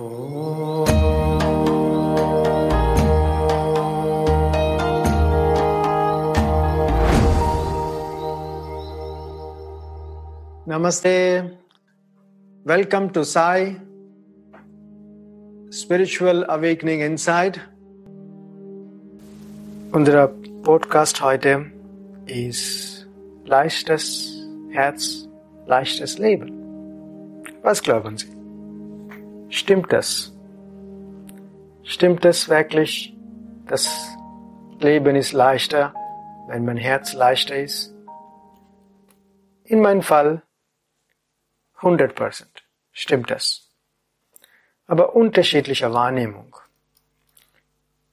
[0.00, 0.84] Oh.
[10.66, 11.58] Namaste.
[12.62, 13.76] Welcome to Sai
[15.70, 17.60] Spiritual Awakening Inside.
[19.90, 20.28] Unser
[20.62, 21.72] Podcast heute
[22.26, 23.08] ist
[23.46, 25.28] leichtes Herz,
[25.66, 26.52] leichtes Leben.
[27.62, 28.37] Was glauben Sie?
[29.50, 30.32] Stimmt das?
[31.82, 33.14] Stimmt das wirklich?
[33.66, 34.16] Das
[34.78, 35.94] Leben ist leichter,
[36.48, 37.94] wenn mein Herz leichter ist?
[39.64, 40.42] In meinem Fall
[41.80, 42.46] 100%
[42.92, 43.70] stimmt das.
[44.86, 46.56] Aber unterschiedliche Wahrnehmung.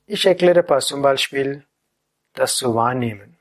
[0.06, 1.66] Ich erkläre paar zum Beispiel
[2.34, 3.38] das zu wahrnehmen.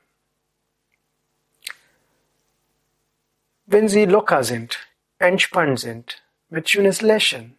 [3.65, 4.79] Wenn Sie locker sind,
[5.17, 7.57] entspannt sind, mit schönes Lächeln,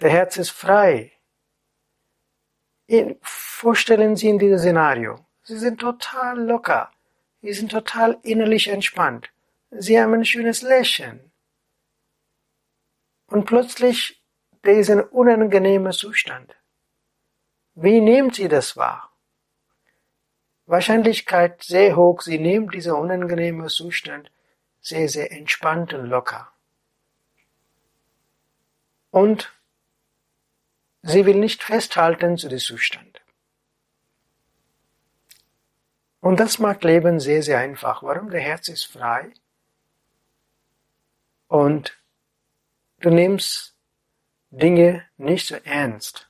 [0.00, 1.12] der Herz ist frei.
[3.22, 5.24] Vorstellen Sie in dieses Szenario.
[5.42, 6.90] Sie sind total locker.
[7.42, 9.30] Sie sind total innerlich entspannt.
[9.70, 11.30] Sie haben ein schönes Lächeln.
[13.26, 14.22] Und plötzlich
[14.64, 16.56] diesen unangenehmen Zustand.
[17.74, 19.12] Wie nehmen Sie das wahr?
[20.66, 24.30] Wahrscheinlichkeit sehr hoch, Sie nehmen diesen unangenehmen Zustand
[24.80, 26.52] sehr, sehr entspannt und locker.
[29.10, 29.52] Und
[31.02, 33.22] sie will nicht festhalten zu dem Zustand.
[36.20, 38.02] Und das macht Leben sehr, sehr einfach.
[38.02, 38.30] Warum?
[38.30, 39.32] Der Herz ist frei.
[41.48, 42.00] Und
[43.00, 43.74] Du nimmst
[44.50, 46.28] Dinge nicht so ernst.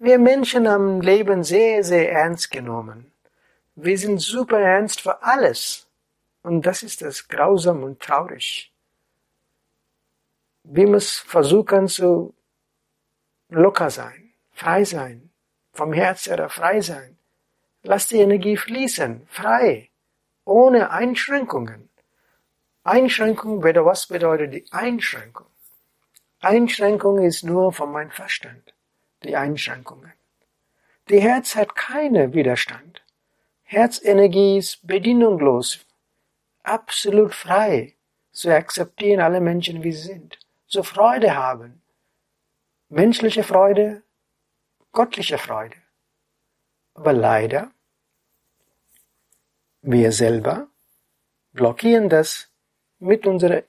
[0.00, 3.12] Wir Menschen haben Leben sehr, sehr ernst genommen.
[3.76, 5.86] Wir sind super ernst für alles.
[6.42, 8.72] Und das ist das grausam und traurig.
[10.64, 12.34] Wir müssen versuchen zu
[13.48, 15.30] locker sein, frei sein,
[15.72, 17.18] vom Herz her frei sein.
[17.82, 19.90] Lass die Energie fließen, frei,
[20.44, 21.88] ohne Einschränkungen.
[22.82, 25.46] Einschränkung, was bedeutet die Einschränkung?
[26.40, 28.74] Einschränkung ist nur von meinem Verstand,
[29.22, 30.12] die Einschränkungen.
[31.08, 33.02] Die Herz hat keine Widerstand.
[33.62, 35.86] Herzenergie ist bedienungslos,
[36.62, 37.96] absolut frei,
[38.32, 41.82] zu akzeptieren alle Menschen, wie sie sind, zu Freude haben.
[42.90, 44.02] Menschliche Freude,
[44.92, 45.76] göttliche Freude.
[46.94, 47.70] Aber leider,
[49.82, 50.68] wir selber
[51.52, 52.50] blockieren das
[52.98, 53.62] mit unserer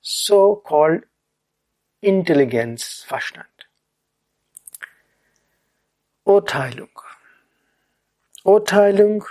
[0.00, 1.06] so-called
[2.00, 3.68] Intelligenz, Verstand.
[6.24, 7.02] Urteilung.
[8.44, 9.24] Urteilung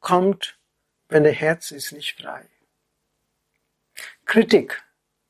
[0.00, 0.58] kommt,
[1.08, 2.48] wenn der Herz ist nicht frei.
[4.24, 4.82] Kritik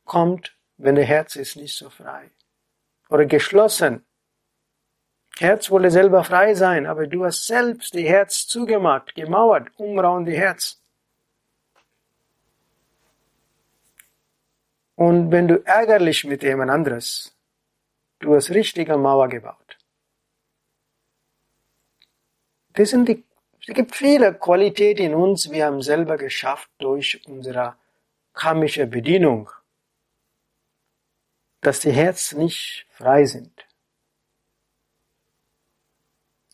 [0.04, 2.30] kommt, wenn der Herz ist nicht so frei.
[3.08, 4.04] Oder geschlossen.
[5.38, 10.36] Herz wolle selber frei sein, aber du hast selbst die Herz zugemacht, gemauert, umrauen die
[10.36, 10.80] Herz.
[14.94, 17.36] Und wenn du ärgerlich mit jemand anderes,
[18.18, 19.76] du hast richtige Mauer gebaut.
[22.72, 23.22] Das sind die,
[23.60, 27.76] es gibt viele Qualitäten in uns, wir haben selber geschafft durch unsere
[28.32, 29.50] karmische Bedienung,
[31.60, 33.66] dass die Herzen nicht frei sind.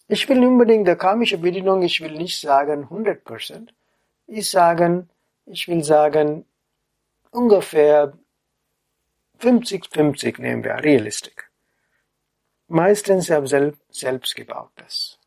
[0.09, 3.69] Ich will unbedingt der karmische Bedienung, ich will nicht sagen 100%,
[4.27, 5.09] ich sagen,
[5.47, 6.45] ich will sagen
[7.31, 8.13] ungefähr
[9.41, 11.51] 50-50 nehmen wir, Realistik.
[12.69, 15.19] Meistens habe ich selbst gebaut das.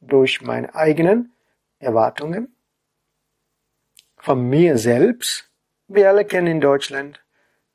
[0.00, 1.32] Durch meine eigenen
[1.78, 2.56] Erwartungen
[4.16, 5.50] von mir selbst.
[5.86, 7.24] Wir alle kennen in Deutschland,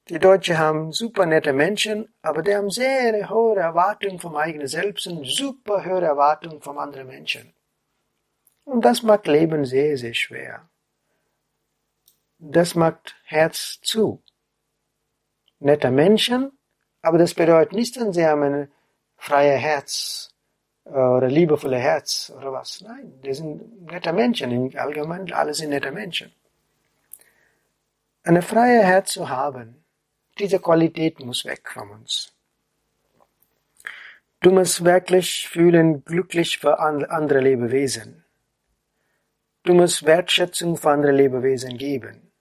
[0.09, 5.07] die Deutschen haben super nette Menschen, aber die haben sehr hohe Erwartungen vom eigenen Selbst
[5.07, 7.53] und super hohe Erwartungen von anderen Menschen.
[8.65, 10.69] Und das macht Leben sehr, sehr schwer.
[12.37, 14.21] Das macht Herz zu
[15.59, 16.51] netter Menschen,
[17.01, 18.71] aber das bedeutet nicht, dass sie haben ein
[19.15, 20.35] freies Herz
[20.83, 22.81] äh, oder liebevolle Herz oder was.
[22.81, 24.51] Nein, die sind nette Menschen.
[24.51, 26.33] Im Allgemeinen, alle sind nette Menschen.
[28.23, 29.82] Eine freie Herz zu haben,
[30.39, 32.33] diese Qualität muss weg von uns.
[34.41, 38.25] Du musst wirklich fühlen, glücklich für andere Lebewesen.
[39.63, 42.33] Du musst Wertschätzung für andere Lebewesen geben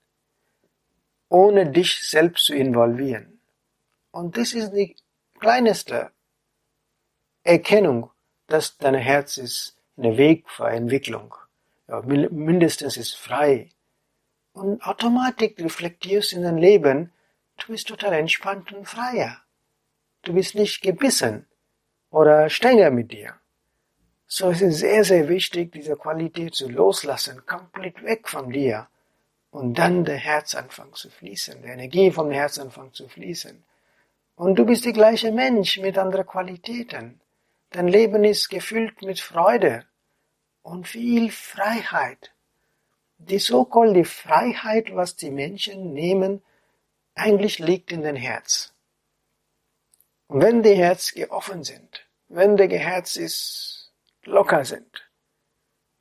[1.32, 3.40] ohne dich selbst zu involvieren.
[4.10, 4.94] Und das ist die
[5.40, 6.12] kleinste
[7.42, 8.10] Erkennung,
[8.46, 11.34] dass dein Herz ist ein Weg für Entwicklung.
[11.88, 13.70] Ja, mindestens ist frei.
[14.52, 17.12] Und automatisch reflektierst in dein Leben,
[17.58, 19.38] du bist total entspannt und freier.
[20.22, 21.46] Du bist nicht gebissen
[22.10, 23.34] oder strenger mit dir.
[24.26, 28.88] So es ist sehr, sehr wichtig, diese Qualität zu loslassen, komplett weg von dir.
[29.50, 33.62] Und dann der Herz anfängt zu fließen, die Energie vom Herz anfängt zu fließen.
[34.36, 37.20] Und du bist der gleiche Mensch mit anderen Qualitäten.
[37.70, 39.84] Dein Leben ist gefüllt mit Freude
[40.62, 42.32] und viel Freiheit.
[43.18, 46.42] Die so-called Freiheit, was die Menschen nehmen,
[47.14, 48.72] eigentlich liegt in den Herz.
[50.28, 53.82] Und wenn die Herz geoffen sind, wenn der Herz ist
[54.24, 55.08] locker sind.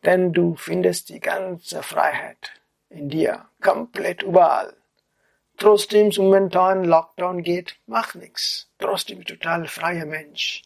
[0.03, 2.51] Denn du findest die ganze Freiheit
[2.89, 4.75] in dir, komplett überall.
[5.57, 8.69] Trotzdem momentan Lockdown geht, mach nix.
[8.79, 10.63] Trotzdem total freier Mensch.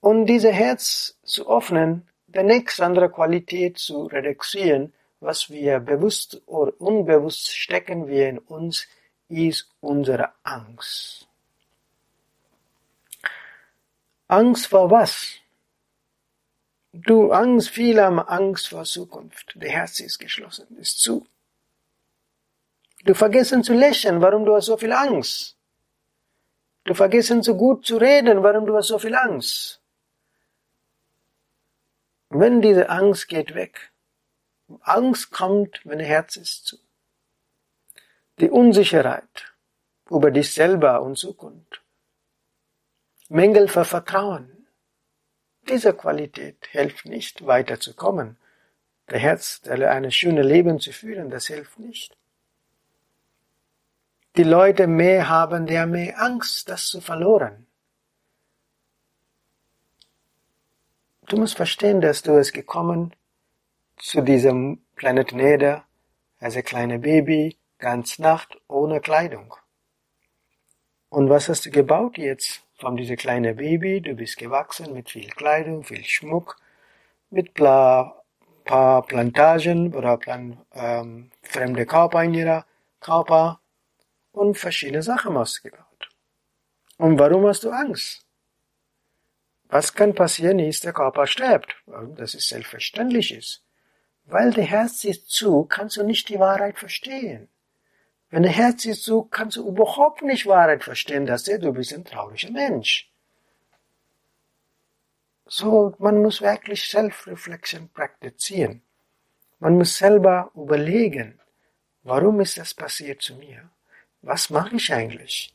[0.00, 4.92] Und diese Herz zu öffnen, der nächste andere Qualität zu reduzieren,
[5.22, 8.88] was wir bewusst oder unbewusst stecken wir in uns,
[9.28, 11.28] ist unsere Angst.
[14.26, 15.38] Angst vor was?
[16.92, 19.52] Du Angst, viele haben Angst vor Zukunft.
[19.54, 21.26] Der Herz ist geschlossen, ist zu.
[23.04, 25.56] Du vergessen zu lächeln, warum du hast so viel Angst.
[26.84, 29.80] Du vergessen so gut zu reden, warum du hast so viel Angst.
[32.28, 33.91] Wenn diese Angst geht weg,
[34.80, 36.78] Angst kommt, wenn der Herz ist zu.
[38.38, 39.52] Die Unsicherheit
[40.10, 41.82] über dich selber und Zukunft.
[43.28, 44.66] Mängel für Vertrauen.
[45.68, 48.36] Diese Qualität hilft nicht, weiterzukommen.
[49.08, 52.16] Der Herz, eine schöne Leben zu führen, das hilft nicht.
[54.36, 57.66] Die Leute mehr haben, der mehr Angst, das zu verloren.
[61.26, 63.14] Du musst verstehen, dass du es gekommen
[64.02, 65.82] zu diesem Planet Erde
[66.38, 69.54] als ein kleines Baby, ganz Nacht, ohne Kleidung.
[71.08, 72.62] Und was hast du gebaut jetzt?
[72.82, 76.56] von diesem kleinen Baby, du bist gewachsen mit viel Kleidung, viel Schmuck,
[77.30, 78.24] mit paar,
[78.64, 82.66] paar Plantagen oder plan, ähm, fremde Körper in ihrer
[82.98, 83.60] Körper
[84.32, 86.08] und verschiedene Sachen ausgebaut.
[86.98, 88.26] Und warum hast du Angst?
[89.68, 91.76] Was kann passieren ist, der Körper stirbt.
[92.16, 93.62] Das ist selbstverständlich ist.
[94.24, 97.48] Weil der Herz ist zu, kannst du nicht die Wahrheit verstehen.
[98.30, 102.04] Wenn dein Herz ist so, kannst du überhaupt nicht Wahrheit verstehen, dass du bist ein
[102.04, 103.10] trauriger Mensch.
[105.44, 108.82] So, man muss wirklich Self-Reflection praktizieren.
[109.58, 111.38] Man muss selber überlegen,
[112.04, 113.68] warum ist das passiert zu mir?
[114.22, 115.54] Was mache ich eigentlich?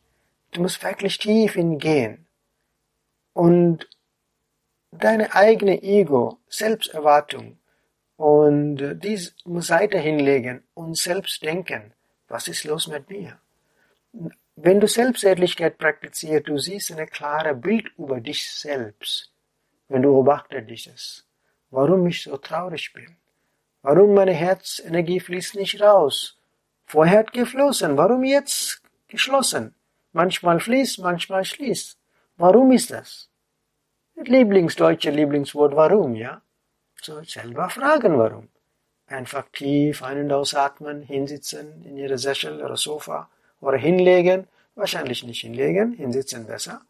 [0.51, 2.27] Du musst wirklich tief hingehen
[3.33, 3.89] und
[4.91, 7.57] deine eigene Ego, Selbsterwartung
[8.17, 11.93] und dies muss Seite hinlegen und selbst denken
[12.27, 13.39] was ist los mit mir?
[14.55, 19.31] Wenn du Selbstehrlichkeit praktizierst, du siehst ein klares Bild über dich selbst,
[19.87, 21.27] wenn du beobachtest dieses,
[21.69, 23.15] warum ich so traurig bin,
[23.81, 26.37] warum meine Herzenergie fließt nicht raus.
[26.85, 29.75] Vorher hat geflossen, warum jetzt geschlossen?
[30.13, 31.97] Manchmal fließt, manchmal schließt.
[32.37, 33.29] Warum ist das?
[34.15, 36.41] Lieblingsdeutsche Lieblingswort warum, ja?
[37.01, 38.49] So selber fragen warum.
[39.07, 43.29] Einfach tief ein- und ausatmen, hinsitzen in ihre Sessel oder Sofa
[43.61, 44.47] oder hinlegen.
[44.75, 46.81] Wahrscheinlich nicht hinlegen, hinsitzen besser.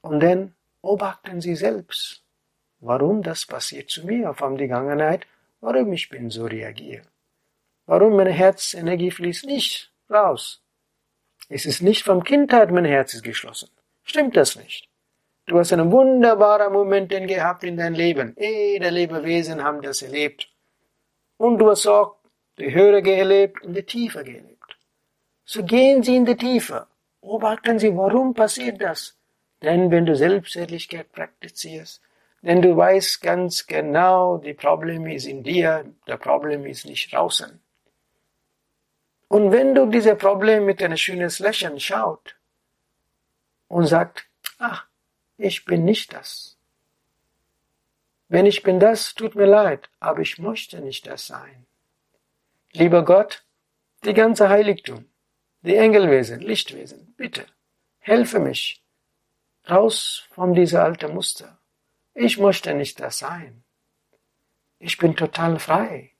[0.00, 2.22] Und dann beobachten Sie selbst,
[2.80, 5.26] warum das passiert zu mir von der Vergangenheit,
[5.60, 7.04] warum ich bin so reagiere.
[7.86, 10.62] Warum meine Herzenergie fließt nicht raus.
[11.48, 13.68] Es ist nicht vom Kindheit, mein Herz ist geschlossen.
[14.02, 14.88] Stimmt das nicht?
[15.46, 18.34] Du hast einen wunderbaren Moment gehabt in deinem Leben.
[18.38, 20.48] Jede Lebewesen haben das erlebt.
[21.36, 22.16] Und du hast auch
[22.58, 24.76] die Höhe gelebt und die Tiefe gelebt.
[25.44, 26.86] So gehen Sie in die Tiefe.
[27.20, 29.18] Beobachten Sie, warum passiert das?
[29.62, 32.00] Denn wenn du Selbstsätlichkeit praktizierst,
[32.42, 37.60] denn du weißt ganz genau, die Problem ist in dir, der Problem ist nicht draußen.
[39.28, 42.36] Und wenn du diese Problem mit einem schönen Lächeln schaut
[43.68, 44.26] und sagt,
[44.58, 44.86] ach,
[45.36, 46.54] ich bin nicht das,
[48.28, 51.66] wenn ich bin das, tut mir leid, aber ich möchte nicht das sein.
[52.72, 53.44] Lieber Gott,
[54.04, 55.04] die ganze Heiligtum,
[55.60, 57.46] die Engelwesen, Lichtwesen, bitte,
[57.98, 58.82] helfe mich
[59.68, 61.58] raus von dieser alten Muster.
[62.14, 63.62] Ich möchte nicht das sein.
[64.78, 66.12] Ich bin total frei.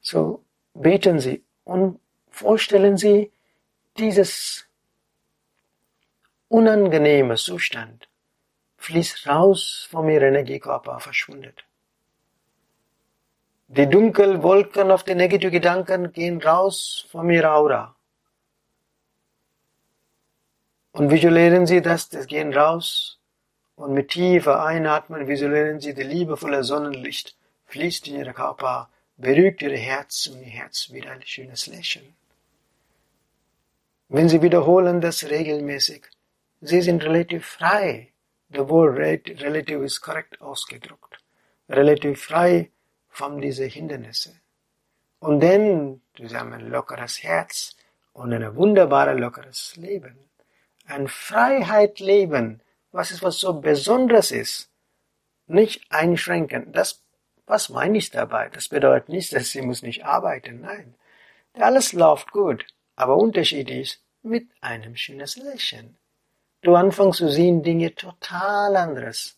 [0.00, 2.00] So beten Sie und
[2.30, 3.32] vorstellen Sie
[3.98, 4.66] dieses
[6.50, 8.08] unangenehme Zustand
[8.76, 11.64] fließt raus von ihrem Energiekörper, verschwindet.
[13.68, 17.94] Die dunklen Wolken auf die negativen Gedanken gehen raus von ihrer Aura.
[20.90, 23.20] Und visualisieren Sie das, das gehen raus
[23.76, 29.76] und mit tiefer Einatmen visualisieren Sie, die liebevolle Sonnenlicht fließt in Ihr Körper, beruhigt Ihr
[29.76, 32.12] Herz und Ihr Herz wieder ein schönes Lächeln.
[34.08, 36.08] Wenn Sie wiederholen das regelmäßig,
[36.60, 38.12] Sie sind relativ frei.
[38.50, 41.18] The word relative ist korrekt ausgedrückt.
[41.68, 42.70] Relativ frei
[43.08, 44.40] von diesen Hindernissen.
[45.20, 47.76] Und dann, sie haben ein lockeres Herz
[48.12, 50.18] und ein wunderbares, lockeres Leben.
[50.86, 52.62] Ein Freiheit leben,
[52.92, 54.70] was ist was so Besonderes ist.
[55.46, 56.72] Nicht einschränken.
[56.72, 57.02] Das,
[57.46, 58.48] was meine ich dabei?
[58.48, 60.60] Das bedeutet nicht, dass sie muss nicht arbeiten.
[60.60, 60.94] Nein.
[61.54, 62.66] Alles läuft gut.
[62.96, 65.96] Aber Unterschied ist mit einem schönes Lächeln.
[66.62, 69.36] Du anfängst zu sehen Dinge total anderes.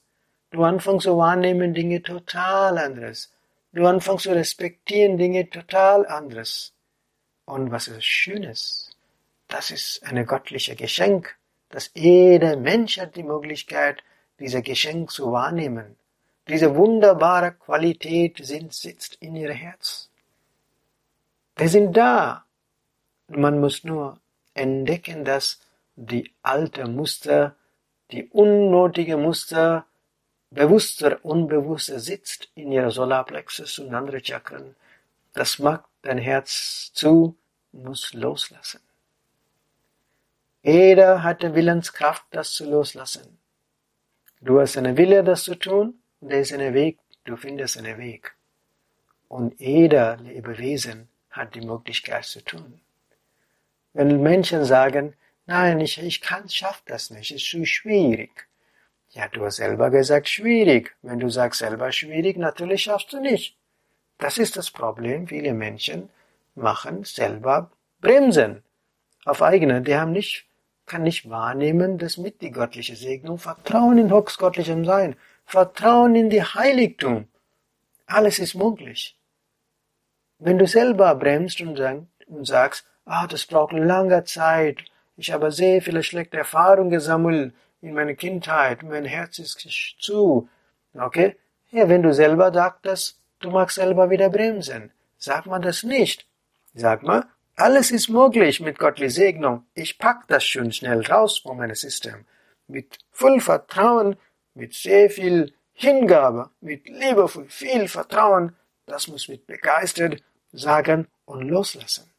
[0.50, 3.33] Du anfängst zu wahrnehmen Dinge total anderes.
[3.73, 6.73] Du anfängst zu respektieren Dinge total anderes.
[7.45, 8.91] Und was ist Schönes?
[9.47, 11.37] Das ist eine göttliche Geschenk,
[11.69, 14.02] dass jeder Mensch hat die Möglichkeit,
[14.41, 15.97] dieses Geschenk zu wahrnehmen.
[16.49, 20.11] Diese wunderbare Qualität sitzt in ihr Herz.
[21.57, 22.45] Wir sind da.
[23.29, 24.19] Man muss nur
[24.55, 25.61] entdecken, dass
[25.97, 27.57] die alte Muster,
[28.11, 29.87] die unnötige Muster,
[30.51, 34.77] bewusster, unbewusster sitzt in ihrer Solarplexus und andere Chakren.
[35.33, 37.37] Das macht dein Herz zu,
[37.73, 38.81] muss loslassen.
[40.63, 43.39] Jeder hat die Willenskraft, das zu loslassen.
[44.41, 47.99] Du hast einen Wille, das zu tun, und der ist ein Weg, du findest einen
[47.99, 48.35] Weg.
[49.29, 52.81] Und jeder Lebewesen hat die Möglichkeit zu tun.
[53.93, 55.15] Wenn Menschen sagen,
[55.47, 58.49] nein, ich, ich kann, schaff das nicht, es ist zu schwierig.
[59.11, 60.97] Ja, du hast selber gesagt, schwierig.
[61.03, 63.57] Wenn du sagst selber schwierig, natürlich schaffst du nicht.
[64.19, 65.29] Das ist das Problem.
[65.29, 66.09] Viele Menschen
[66.55, 67.71] machen selber
[68.01, 68.63] Bremsen
[69.27, 69.83] auf eigene.
[69.83, 70.47] Die haben nicht,
[70.87, 76.43] kann nicht wahrnehmen, dass mit die göttliche Segnung, Vertrauen in höchstgöttlichem Sein, Vertrauen in die
[76.43, 77.29] Heiligtum.
[78.07, 79.19] Alles ist möglich.
[80.39, 81.79] Wenn du selber bremst und,
[82.47, 84.85] sagst, ah, das braucht lange Zeit,
[85.16, 89.59] ich habe sehr viele schlechte Erfahrungen gesammelt, in meiner Kindheit, mein Herz ist
[90.00, 90.49] zu.
[90.95, 91.37] Okay?
[91.71, 94.92] Ja, wenn du selber sagst, du magst selber wieder bremsen.
[95.19, 96.26] Sag mal das nicht.
[96.75, 97.26] Sag mal,
[97.57, 99.66] alles ist möglich mit Gottlicher Segnung.
[99.75, 102.25] Ich pack das schon schnell raus von meinem System.
[102.66, 104.16] Mit voll Vertrauen,
[104.54, 108.57] mit sehr viel Hingabe, mit liebevoll viel Vertrauen.
[108.87, 112.12] Das muss mit begeistert sagen und loslassen.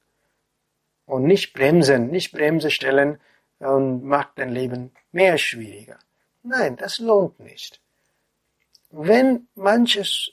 [1.05, 3.19] Und nicht bremsen, nicht Bremse stellen,
[3.59, 5.99] und macht dein Leben mehr schwieriger.
[6.43, 7.81] Nein, das lohnt nicht.
[8.89, 10.31] Wenn manches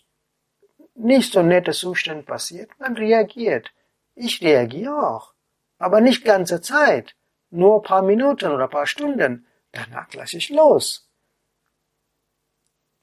[0.94, 3.72] nicht so nette Zustand passiert, man reagiert.
[4.14, 5.32] Ich reagiere auch.
[5.78, 7.14] Aber nicht ganze Zeit.
[7.50, 9.46] Nur ein paar Minuten oder ein paar Stunden.
[9.72, 11.08] Danach lasse ich los.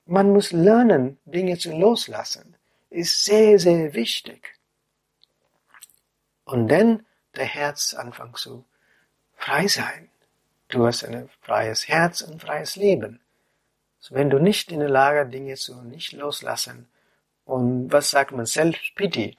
[0.05, 2.55] Man muss lernen, Dinge zu loslassen.
[2.89, 4.57] Ist sehr, sehr wichtig.
[6.45, 7.05] Und dann
[7.37, 8.65] der Herz anfangen zu
[9.35, 10.09] frei sein.
[10.69, 13.21] Du hast ein freies Herz, ein freies Leben.
[13.99, 16.87] So, wenn du nicht in der Lage, Dinge zu nicht loslassen
[17.45, 19.37] und was sagt man, Selbstpity,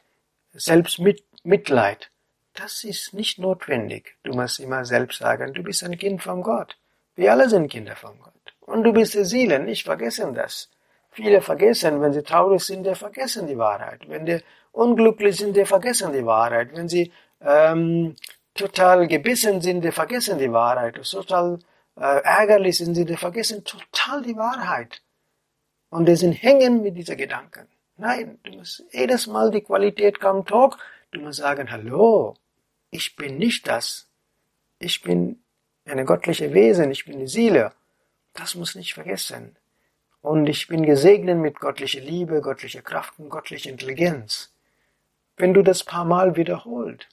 [0.53, 2.11] Selbstmitleid,
[2.55, 4.17] das ist nicht notwendig.
[4.25, 6.77] Du musst immer selbst sagen, du bist ein Kind von Gott.
[7.15, 8.33] Wir alle sind Kinder von Gott.
[8.61, 10.69] Und du bist die Seele, nicht vergessen das.
[11.11, 14.09] Viele vergessen, wenn sie traurig sind, die vergessen die Wahrheit.
[14.09, 14.41] Wenn die
[14.73, 16.71] unglücklich sind, die vergessen die Wahrheit.
[16.75, 18.17] Wenn sie ähm,
[18.55, 20.97] total gebissen sind, die vergessen die Wahrheit.
[21.03, 21.59] Total
[21.97, 25.03] äh, ärgerlich sind sie, die vergessen total die Wahrheit.
[25.91, 27.67] Und die sind hängen mit diesen Gedanken.
[27.97, 30.77] Nein, du musst jedes Mal die Qualität kommt hoch.
[31.11, 32.35] Du musst sagen, hallo,
[32.91, 34.09] ich bin nicht das.
[34.79, 35.43] Ich bin
[35.85, 37.73] eine göttliche Wesen, ich bin die Seele.
[38.35, 39.57] Das muss nicht vergessen.
[40.21, 44.53] Und ich bin gesegnet mit göttlicher Liebe, göttlicher Kraft und göttlicher Intelligenz.
[45.37, 47.09] Wenn du das paar Mal wiederholst,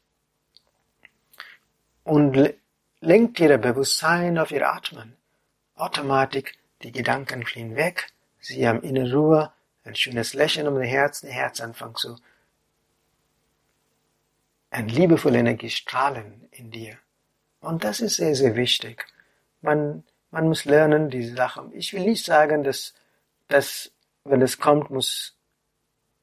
[2.05, 2.53] und
[3.01, 5.17] lenkt ihr Bewusstsein auf ihr Atmen.
[5.75, 8.07] Automatisch die Gedanken fliehen weg,
[8.39, 9.51] sie haben innere Ruhe,
[9.83, 12.15] ein schönes Lächeln um das Herz, der Herz anfängt zu
[14.75, 16.97] ein liebevolle Energie strahlen in dir.
[17.61, 19.05] Und das ist sehr, sehr wichtig.
[19.61, 21.71] Man, man muss lernen, diese Sachen.
[21.73, 22.93] Ich will nicht sagen, dass,
[23.47, 23.91] dass,
[24.25, 25.37] wenn es kommt, muss,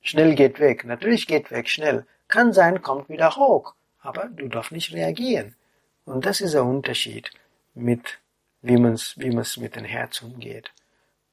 [0.02, 0.84] schnell geht weg.
[0.84, 2.06] Natürlich geht weg schnell.
[2.28, 3.74] Kann sein, kommt wieder hoch.
[4.00, 5.56] Aber du darfst nicht reagieren.
[6.04, 7.30] Und das ist der Unterschied
[7.75, 8.18] mit,
[8.61, 10.73] wie man es wie man's mit dem Herz umgeht.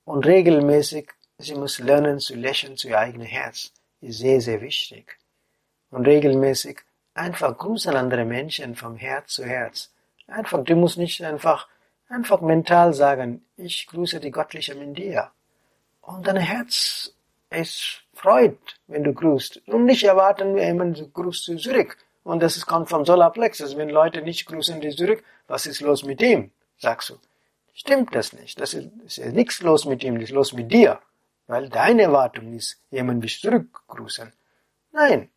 [0.06, 3.72] Und regelmäßig, sie muss lernen zu lächeln zu ihr eigenes Herz,
[4.02, 5.18] ist sehr, sehr wichtig.
[5.92, 6.82] Und regelmäßig
[7.14, 9.92] einfach grüßen andere Menschen vom Herz zu Herz.
[10.28, 11.68] Einfach, du musst nicht einfach
[12.10, 15.30] Einfach mental sagen, ich grüße die Göttliche in dir.
[16.02, 17.14] Und dein Herz
[17.52, 18.58] ist freut,
[18.88, 19.68] wenn du grüßt.
[19.68, 21.98] Und nicht erwarten, jemand grüßt zurück.
[22.24, 23.78] Und das kommt vom Solarplexus.
[23.78, 26.52] Wenn Leute nicht grüßen die zurück, was ist los mit ihm?
[26.78, 27.16] Sagst du.
[27.74, 28.60] Stimmt das nicht.
[28.60, 31.00] Das ist, ist nichts los mit ihm, das ist los mit dir.
[31.48, 34.32] Weil deine Erwartung ist, jemand will zurückgrüßen.
[34.92, 35.30] Nein.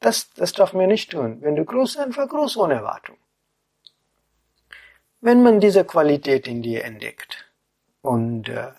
[0.00, 1.38] Das, das darf man nicht tun.
[1.40, 3.16] Wenn du grüßt, einfach grüß ohne Erwartung.
[5.20, 7.46] Wenn man diese Qualität in dir entdeckt
[8.02, 8.72] und äh,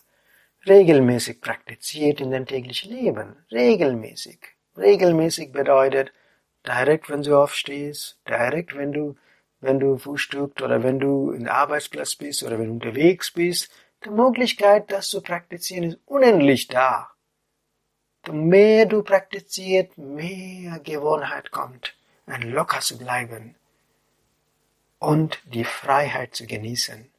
[0.67, 4.39] regelmäßig praktiziert in deinem täglichen Leben, regelmäßig.
[4.77, 6.11] Regelmäßig bedeutet,
[6.67, 9.15] direkt wenn du aufstehst, direkt wenn du,
[9.61, 13.71] wenn du frühstückst oder wenn du im Arbeitsplatz bist oder wenn du unterwegs bist,
[14.03, 17.09] die Möglichkeit, das zu praktizieren, ist unendlich da.
[18.27, 21.95] Je mehr du praktizierst, mehr Gewohnheit kommt,
[22.25, 23.55] ein locker zu bleiben
[24.99, 27.11] und die Freiheit zu genießen.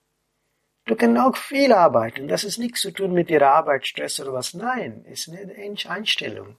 [0.87, 2.29] Du kannst auch viel arbeiten.
[2.29, 4.55] Das ist nichts zu tun mit ihrer Arbeit, Stress oder was.
[4.55, 5.55] Nein, ist eine
[5.89, 6.57] Einstellung,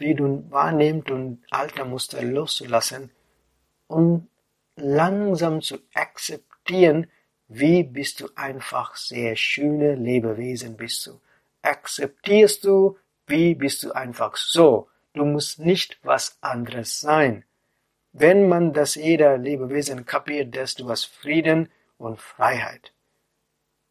[0.00, 3.10] wie du wahrnimmst und alte Muster loszulassen
[3.86, 4.28] und
[4.76, 7.06] langsam zu akzeptieren,
[7.48, 11.20] wie bist du einfach sehr schöne Lebewesen bist du.
[11.62, 14.88] Akzeptierst du, wie bist du einfach so.
[15.12, 17.44] Du musst nicht was anderes sein.
[18.12, 22.92] Wenn man das jeder Lebewesen kapiert, desto was Frieden und Freiheit.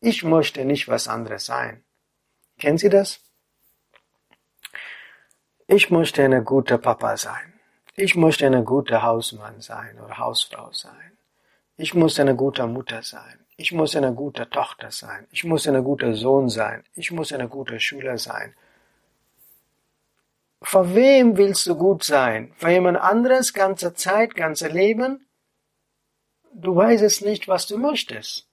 [0.02, 1.84] Ich möchte nicht was anderes sein.
[2.58, 3.22] Kennen Sie das?
[5.72, 7.54] Ich möchte eine gute Papa sein.
[7.96, 11.12] Ich möchte eine gute Hausmann sein oder Hausfrau sein.
[11.78, 13.46] Ich muss eine gute Mutter sein.
[13.56, 15.28] Ich muss eine gute Tochter sein.
[15.30, 16.84] Ich muss eine gute Sohn sein.
[16.96, 18.56] Ich muss eine gute Schüler sein.
[20.64, 22.52] Vor wem willst du gut sein?
[22.58, 25.28] Für jemand anderes, ganze Zeit, ganze Leben?
[26.52, 28.48] Du weißt es nicht, was du möchtest.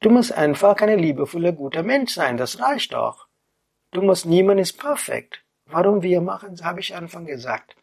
[0.00, 3.25] Du musst einfach ein liebevoller, guter Mensch sein, das reicht doch.
[3.96, 5.42] Du musst, niemand ist perfekt.
[5.64, 7.76] Warum wir machen, habe ich Anfang gesagt.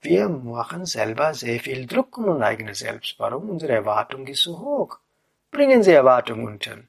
[0.00, 3.16] Wir machen selber sehr viel Druck um unser eigenes Selbst.
[3.18, 3.50] Warum?
[3.50, 5.00] Unsere Erwartung ist so hoch.
[5.50, 6.88] Bringen Sie Erwartung unten.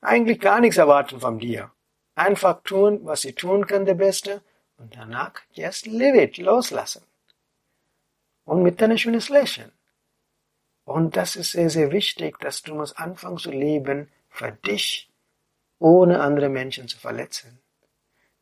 [0.00, 1.70] Eigentlich gar nichts erwarten von dir.
[2.14, 4.40] Einfach tun, was Sie tun können, der Beste.
[4.78, 7.02] Und danach, just live it, loslassen.
[8.46, 9.72] Und mit einem schönes Lächeln.
[10.86, 15.10] Und das ist sehr, sehr wichtig, dass du musst anfangen zu leben für dich,
[15.78, 17.60] ohne andere Menschen zu verletzen.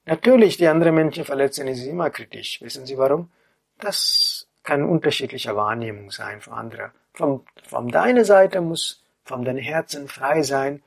[0.06, 2.60] Natürlich, die andere Menschen verletzen, ist immer kritisch.
[2.60, 3.30] Wissen Sie warum?
[3.78, 6.90] Das kann unterschiedliche Wahrnehmung sein von anderen.
[7.14, 10.82] Von, von deiner Seite muss von deinem Herzen frei sein,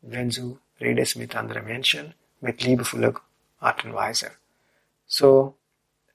[0.00, 3.14] wenn du redest mit anderen Menschen, mit liebevoller
[3.58, 4.30] Art und Weise.
[5.06, 5.56] So,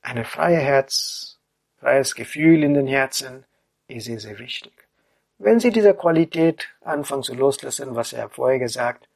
[0.02, 1.40] ein freies Herz,
[1.80, 3.46] freies Gefühl in den Herzen
[3.88, 4.74] ist sehr, sehr wichtig.
[5.38, 9.08] Wenn Sie diese Qualität anfangen zu loslassen, was er vorher gesagt,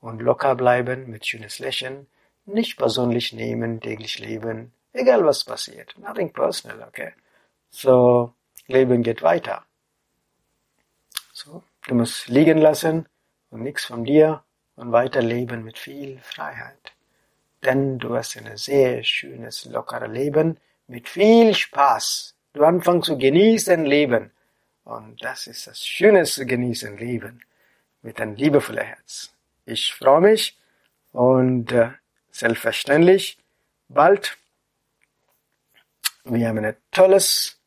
[0.00, 2.06] und locker bleiben mit schönes Lächeln,
[2.46, 5.94] nicht persönlich nehmen, täglich leben, egal was passiert.
[5.98, 7.12] Nothing personal, okay?
[7.70, 8.32] So,
[8.66, 9.64] Leben geht weiter.
[11.32, 13.06] So, du musst liegen lassen
[13.50, 14.42] und nichts von dir
[14.76, 16.92] und weiterleben mit viel Freiheit.
[17.64, 22.34] Denn du hast ein sehr schönes, lockeres Leben mit viel Spaß.
[22.52, 24.30] Du anfängst zu genießen Leben
[24.84, 27.40] und das ist das schönste Genießen, Leben
[28.02, 29.32] mit einem liebevollen Herz.
[29.64, 30.56] Ich freue mich
[31.12, 31.90] und äh,
[32.38, 33.38] selbstverständlich
[33.88, 34.38] bald.
[36.24, 37.60] Wir haben ein tolles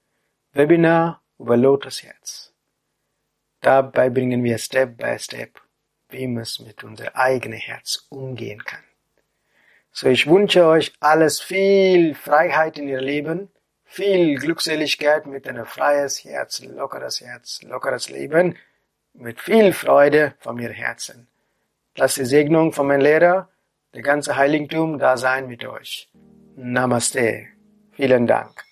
[0.52, 2.54] Webinar über Lotus Herz.
[3.62, 5.62] Dabei bringen wir Step by Step,
[6.10, 8.84] wie man es mit unserem eigenen Herz umgehen kann.
[9.92, 13.50] So, ich wünsche euch alles viel Freiheit in ihr Leben
[13.90, 18.56] viel Glückseligkeit mit einem freies Herz, lockeres Herz, lockeres Leben,
[19.14, 21.28] mit viel Freude von mir Herzen.
[21.96, 23.50] Lass die Segnung von meinem Lehrer,
[23.94, 26.10] der ganze Heiligtum da sein mit euch.
[26.56, 27.48] Namaste.
[27.92, 28.69] Vielen Dank.